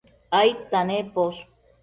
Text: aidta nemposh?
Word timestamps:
aidta 0.37 0.81
nemposh? 0.89 1.41